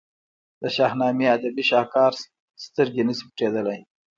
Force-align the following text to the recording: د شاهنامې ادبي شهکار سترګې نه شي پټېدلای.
د 0.61 0.63
شاهنامې 0.75 1.25
ادبي 1.35 1.63
شهکار 1.71 2.11
سترګې 2.65 3.03
نه 3.07 3.13
شي 3.17 3.25
پټېدلای. 3.29 3.79